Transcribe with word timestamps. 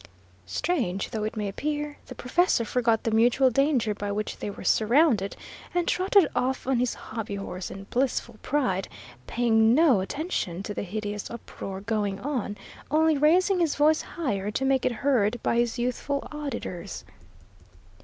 Strange 0.47 1.11
though 1.11 1.23
it 1.23 1.37
may 1.37 1.47
appear, 1.47 1.99
the 2.07 2.15
professor 2.15 2.65
forgot 2.65 3.03
the 3.03 3.11
mutual 3.11 3.51
danger 3.51 3.93
by 3.93 4.11
which 4.11 4.37
they 4.37 4.49
were 4.49 4.63
surrounded, 4.63 5.35
and 5.75 5.87
trotted 5.87 6.27
off 6.35 6.65
on 6.65 6.79
his 6.79 6.95
hobby 6.95 7.35
horse 7.35 7.69
in 7.69 7.83
blissful 7.91 8.39
pride, 8.41 8.87
paying 9.27 9.75
no 9.75 9.99
attention 9.99 10.63
to 10.63 10.73
the 10.73 10.81
hideous 10.81 11.29
uproar 11.29 11.81
going 11.81 12.19
on, 12.19 12.57
only 12.89 13.15
raising 13.15 13.59
his 13.59 13.75
voice 13.75 14.01
higher 14.01 14.49
to 14.49 14.65
make 14.65 14.85
it 14.87 14.91
heard 15.05 15.39
by 15.43 15.55
his 15.57 15.77
youthful 15.77 16.27
auditors. 16.31 17.05